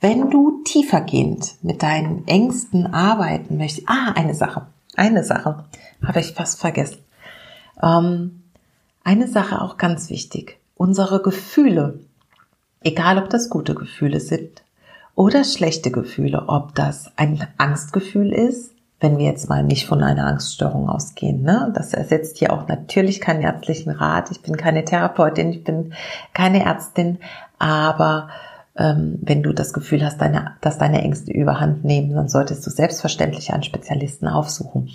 [0.00, 5.64] wenn du tiefergehend mit deinen Ängsten arbeiten möchtest, ah, eine Sache, eine Sache,
[6.04, 6.98] habe ich fast vergessen.
[7.82, 8.42] Ähm,
[9.04, 10.58] eine Sache auch ganz wichtig.
[10.76, 12.00] Unsere Gefühle,
[12.80, 14.62] egal ob das gute Gefühle sind
[15.14, 20.26] oder schlechte Gefühle, ob das ein Angstgefühl ist, wenn wir jetzt mal nicht von einer
[20.26, 21.42] Angststörung ausgehen.
[21.42, 21.72] Ne?
[21.74, 24.30] Das ersetzt hier auch natürlich keinen ärztlichen Rat.
[24.30, 25.94] Ich bin keine Therapeutin, ich bin
[26.34, 27.18] keine Ärztin,
[27.58, 28.28] aber
[28.82, 33.52] wenn du das Gefühl hast, deine, dass deine Ängste überhand nehmen, dann solltest du selbstverständlich
[33.52, 34.88] einen Spezialisten aufsuchen.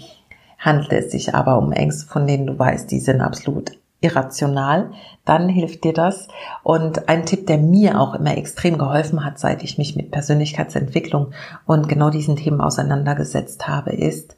[0.58, 4.92] Handelt es sich aber um Ängste, von denen du weißt, die sind absolut irrational,
[5.24, 6.28] dann hilft dir das.
[6.64, 11.32] Und ein Tipp, der mir auch immer extrem geholfen hat, seit ich mich mit Persönlichkeitsentwicklung
[11.66, 14.36] und genau diesen Themen auseinandergesetzt habe, ist,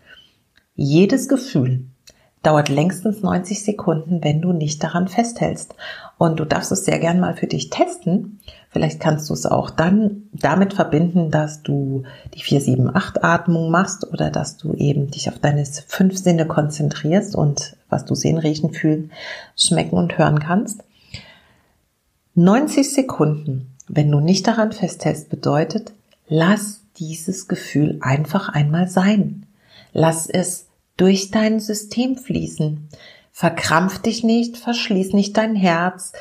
[0.76, 1.86] jedes Gefühl
[2.44, 5.76] dauert längstens 90 Sekunden, wenn du nicht daran festhältst.
[6.17, 8.39] Und du darfst es sehr gern mal für dich testen.
[8.69, 12.03] Vielleicht kannst du es auch dann damit verbinden, dass du
[12.34, 17.77] die 4-7-8 Atmung machst oder dass du eben dich auf deine fünf Sinne konzentrierst und
[17.89, 19.12] was du sehen, riechen, fühlen,
[19.56, 20.84] schmecken und hören kannst.
[22.34, 25.93] 90 Sekunden, wenn du nicht daran festhältst, bedeutet,
[26.27, 29.45] lass dieses Gefühl einfach einmal sein.
[29.93, 32.89] Lass es durch dein System fließen.
[33.38, 36.13] Verkrampf dich nicht, verschließ nicht dein Herz,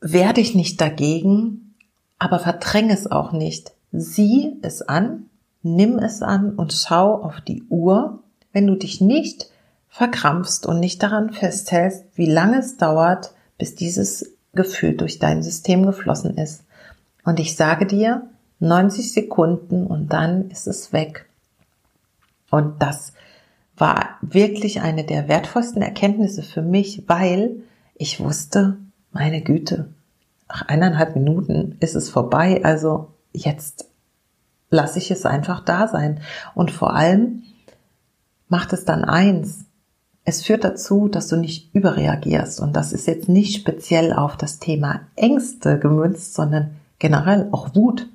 [0.00, 1.74] wehr dich nicht dagegen,
[2.18, 3.74] aber verdräng es auch nicht.
[3.92, 5.26] Sieh es an,
[5.62, 8.20] nimm es an und schau auf die Uhr,
[8.54, 9.50] wenn du dich nicht
[9.90, 15.84] verkrampfst und nicht daran festhältst, wie lange es dauert, bis dieses Gefühl durch dein System
[15.84, 16.64] geflossen ist.
[17.22, 21.28] Und ich sage dir, 90 Sekunden und dann ist es weg.
[22.50, 23.12] Und das
[23.76, 27.62] war wirklich eine der wertvollsten Erkenntnisse für mich, weil
[27.94, 28.78] ich wusste,
[29.12, 29.88] meine Güte,
[30.48, 33.88] nach eineinhalb Minuten ist es vorbei, also jetzt
[34.70, 36.20] lasse ich es einfach da sein.
[36.54, 37.42] Und vor allem
[38.48, 39.64] macht es dann eins.
[40.24, 42.60] Es führt dazu, dass du nicht überreagierst.
[42.60, 48.08] Und das ist jetzt nicht speziell auf das Thema Ängste gemünzt, sondern generell auch Wut.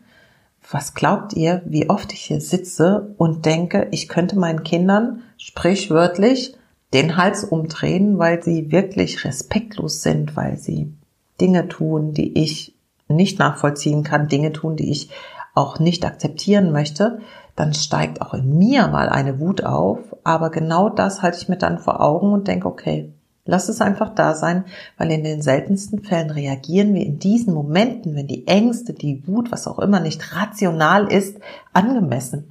[0.71, 6.55] Was glaubt ihr, wie oft ich hier sitze und denke, ich könnte meinen Kindern sprichwörtlich
[6.93, 10.93] den Hals umdrehen, weil sie wirklich respektlos sind, weil sie
[11.41, 12.73] Dinge tun, die ich
[13.09, 15.09] nicht nachvollziehen kann, Dinge tun, die ich
[15.53, 17.19] auch nicht akzeptieren möchte,
[17.57, 19.99] dann steigt auch in mir mal eine Wut auf.
[20.23, 23.11] Aber genau das halte ich mir dann vor Augen und denke, okay,
[23.51, 24.63] Lass es einfach da sein,
[24.97, 29.51] weil in den seltensten Fällen reagieren wir in diesen Momenten, wenn die Ängste, die Wut,
[29.51, 31.35] was auch immer nicht rational ist,
[31.73, 32.45] angemessen.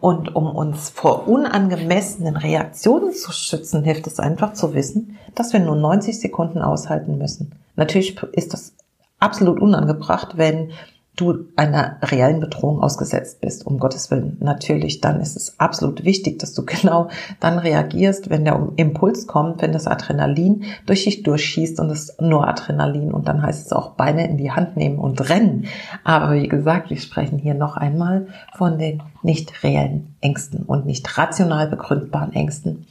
[0.00, 5.60] Und um uns vor unangemessenen Reaktionen zu schützen, hilft es einfach zu wissen, dass wir
[5.60, 7.54] nur 90 Sekunden aushalten müssen.
[7.76, 8.74] Natürlich ist das
[9.20, 10.72] absolut unangebracht, wenn
[11.16, 14.38] du einer reellen Bedrohung ausgesetzt bist, um Gottes Willen.
[14.40, 19.60] Natürlich, dann ist es absolut wichtig, dass du genau dann reagierst, wenn der Impuls kommt,
[19.60, 23.90] wenn das Adrenalin durch dich durchschießt und es nur Adrenalin und dann heißt es auch
[23.90, 25.66] Beine in die Hand nehmen und rennen.
[26.02, 31.18] Aber wie gesagt, wir sprechen hier noch einmal von den nicht reellen Ängsten und nicht
[31.18, 32.86] rational begründbaren Ängsten.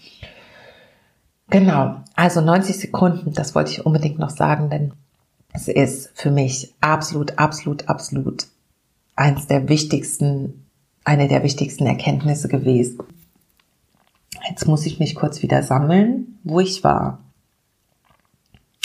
[1.50, 4.94] Genau, also 90 Sekunden, das wollte ich unbedingt noch sagen, denn
[5.54, 8.48] es ist für mich absolut, absolut, absolut
[9.16, 10.66] eins der wichtigsten,
[11.04, 13.00] eine der wichtigsten Erkenntnisse gewesen.
[14.50, 17.20] Jetzt muss ich mich kurz wieder sammeln, wo ich war.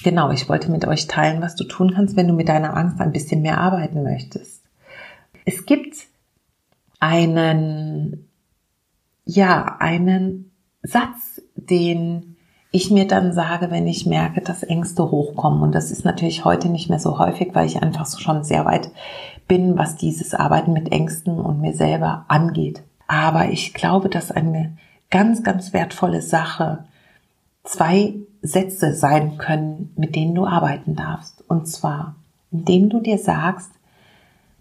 [0.03, 3.01] Genau, ich wollte mit euch teilen, was du tun kannst, wenn du mit deiner Angst
[3.01, 4.63] ein bisschen mehr arbeiten möchtest.
[5.45, 5.97] Es gibt
[7.01, 8.29] einen,
[9.25, 10.51] ja, einen
[10.83, 12.36] Satz, den
[12.77, 15.63] ich mir dann sage, wenn ich merke, dass Ängste hochkommen.
[15.63, 18.65] Und das ist natürlich heute nicht mehr so häufig, weil ich einfach so schon sehr
[18.65, 18.91] weit
[19.49, 22.83] bin, was dieses Arbeiten mit Ängsten und mir selber angeht.
[23.07, 24.77] Aber ich glaube, dass eine
[25.11, 26.85] ganz, ganz wertvolle Sache
[27.65, 31.43] zwei Sätze sein können, mit denen du arbeiten darfst.
[31.49, 32.15] Und zwar,
[32.53, 33.71] indem du dir sagst,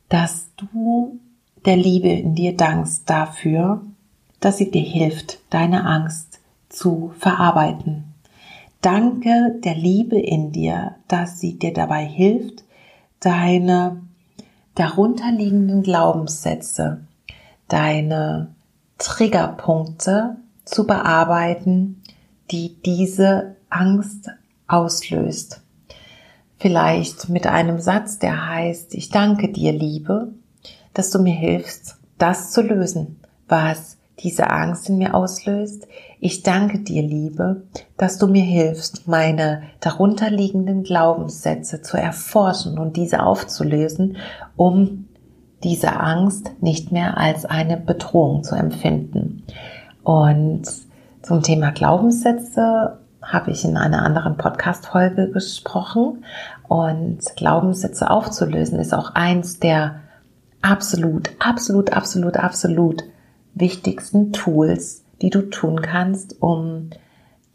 [0.09, 1.19] dass du
[1.65, 3.81] der Liebe in dir dankst dafür,
[4.39, 8.04] dass sie dir hilft, deine Angst zu verarbeiten.
[8.85, 12.65] Danke der Liebe in dir, dass sie dir dabei hilft,
[13.19, 14.03] deine
[14.75, 17.07] darunterliegenden Glaubenssätze,
[17.67, 18.53] deine
[18.99, 22.03] Triggerpunkte zu bearbeiten,
[22.51, 24.29] die diese Angst
[24.67, 25.63] auslöst.
[26.57, 30.31] Vielleicht mit einem Satz, der heißt, ich danke dir, Liebe,
[30.93, 35.87] dass du mir hilfst, das zu lösen, was diese Angst in mir auslöst.
[36.19, 37.63] Ich danke dir, Liebe,
[37.97, 44.17] dass du mir hilfst, meine darunterliegenden Glaubenssätze zu erforschen und diese aufzulösen,
[44.55, 45.07] um
[45.63, 49.43] diese Angst nicht mehr als eine Bedrohung zu empfinden.
[50.03, 50.63] Und
[51.21, 56.23] zum Thema Glaubenssätze habe ich in einer anderen Podcast-Folge gesprochen.
[56.67, 60.01] Und Glaubenssätze aufzulösen ist auch eins der
[60.61, 63.03] absolut, absolut, absolut, absolut
[63.55, 66.89] wichtigsten Tools, die du tun kannst, um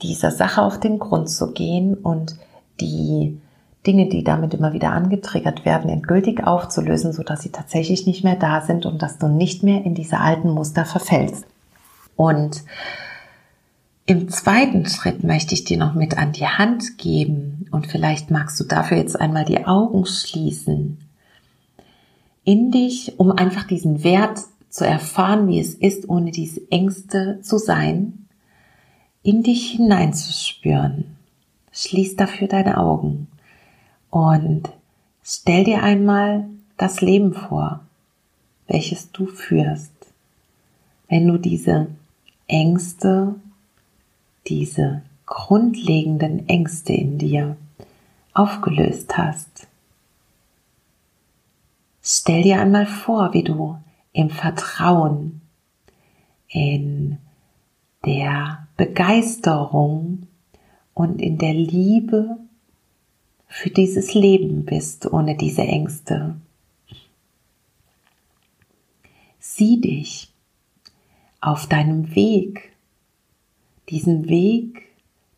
[0.03, 2.37] dieser Sache auf den Grund zu gehen und
[2.81, 3.39] die
[3.87, 8.37] Dinge, die damit immer wieder angetriggert werden, endgültig aufzulösen, so dass sie tatsächlich nicht mehr
[8.37, 11.47] da sind und dass du nicht mehr in diese alten Muster verfällst.
[12.17, 12.63] Und
[14.07, 18.59] im zweiten Schritt möchte ich dir noch mit an die Hand geben und vielleicht magst
[18.59, 20.99] du dafür jetzt einmal die Augen schließen
[22.45, 24.41] in dich, um einfach diesen Wert
[24.71, 28.27] zu erfahren, wie es ist, ohne diese Ängste zu sein,
[29.23, 31.17] in dich hineinzuspüren.
[31.73, 33.29] Schließ dafür deine Augen
[34.11, 34.71] und
[35.23, 37.81] stell dir einmal das Leben vor,
[38.67, 39.93] welches du führst.
[41.09, 41.89] Wenn du diese
[42.47, 43.35] Ängste,
[44.47, 47.57] diese grundlegenden Ängste in dir
[48.33, 49.69] aufgelöst hast.
[52.03, 53.77] Stell dir einmal vor, wie du
[54.13, 55.41] im Vertrauen,
[56.49, 57.19] in
[58.05, 60.27] der Begeisterung
[60.95, 62.39] und in der Liebe
[63.47, 66.37] für dieses Leben bist, ohne diese Ängste.
[69.39, 70.33] Sieh dich
[71.41, 72.73] auf deinem Weg,
[73.89, 74.83] diesen Weg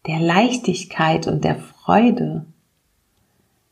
[0.07, 2.45] der Leichtigkeit und der Freude,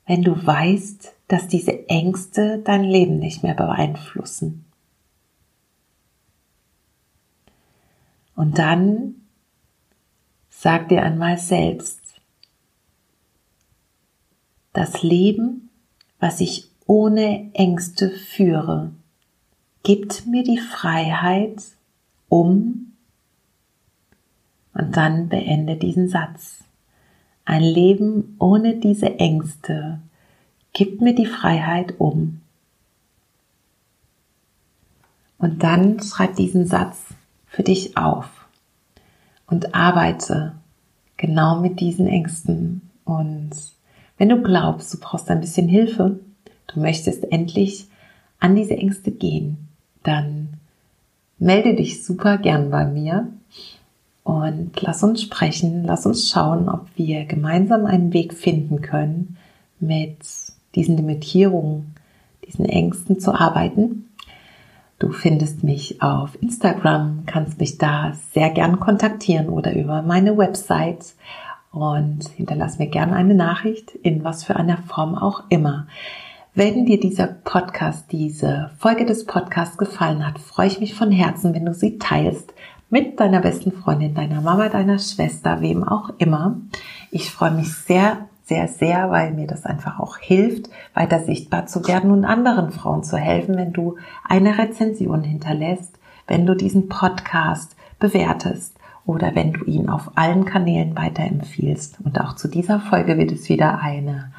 [0.06, 4.64] wenn du weißt, dass diese Ängste dein Leben nicht mehr beeinflussen.
[8.40, 9.16] Und dann
[10.48, 12.00] sag dir einmal selbst,
[14.72, 15.68] das Leben,
[16.20, 18.92] was ich ohne Ängste führe,
[19.82, 21.62] gibt mir die Freiheit,
[22.30, 22.92] um
[24.72, 26.64] und dann beende diesen Satz.
[27.44, 30.00] Ein Leben ohne diese Ängste
[30.72, 32.40] gibt mir die Freiheit um.
[35.36, 37.04] Und dann schreib diesen Satz
[37.50, 38.46] für dich auf
[39.46, 40.52] und arbeite
[41.16, 42.88] genau mit diesen Ängsten.
[43.04, 43.50] Und
[44.16, 46.20] wenn du glaubst, du brauchst ein bisschen Hilfe,
[46.68, 47.88] du möchtest endlich
[48.38, 49.68] an diese Ängste gehen,
[50.04, 50.54] dann
[51.38, 53.28] melde dich super gern bei mir
[54.22, 59.36] und lass uns sprechen, lass uns schauen, ob wir gemeinsam einen Weg finden können,
[59.80, 60.18] mit
[60.74, 61.96] diesen Limitierungen,
[62.46, 64.09] diesen Ängsten zu arbeiten
[65.00, 71.14] Du findest mich auf Instagram, kannst mich da sehr gern kontaktieren oder über meine Website
[71.72, 75.86] und hinterlass mir gerne eine Nachricht in was für einer Form auch immer.
[76.54, 81.54] Wenn dir dieser Podcast, diese Folge des Podcasts gefallen hat, freue ich mich von Herzen,
[81.54, 82.52] wenn du sie teilst
[82.90, 86.60] mit deiner besten Freundin, deiner Mama, deiner Schwester, wem auch immer.
[87.10, 91.86] Ich freue mich sehr sehr, sehr, weil mir das einfach auch hilft, weiter sichtbar zu
[91.86, 93.94] werden und anderen Frauen zu helfen, wenn du
[94.24, 95.96] eine Rezension hinterlässt,
[96.26, 98.76] wenn du diesen Podcast bewertest
[99.06, 101.98] oder wenn du ihn auf allen Kanälen weiterempfiehlst.
[102.04, 104.32] Und auch zu dieser Folge wird es wieder eine,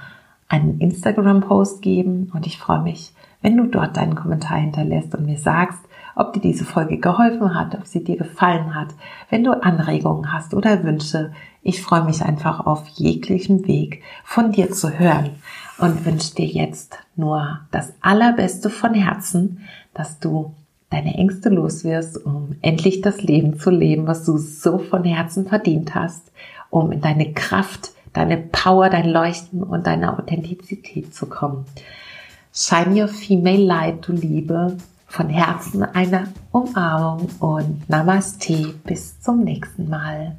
[0.49, 5.39] einen Instagram-Post geben und ich freue mich, wenn du dort deinen Kommentar hinterlässt und mir
[5.39, 5.79] sagst,
[6.15, 8.89] ob dir diese Folge geholfen hat, ob sie dir gefallen hat,
[9.29, 11.31] wenn du Anregungen hast oder Wünsche.
[11.63, 15.31] Ich freue mich einfach auf jeglichen Weg von dir zu hören
[15.77, 19.61] und wünsche dir jetzt nur das Allerbeste von Herzen,
[19.93, 20.53] dass du
[20.89, 25.95] deine Ängste loswirst, um endlich das Leben zu leben, was du so von Herzen verdient
[25.95, 26.31] hast,
[26.69, 31.65] um in deine Kraft, deine Power, dein Leuchten und deine Authentizität zu kommen.
[32.53, 34.77] Shine your female light, du Liebe.
[35.11, 38.73] Von Herzen eine Umarmung und Namaste.
[38.85, 40.37] Bis zum nächsten Mal.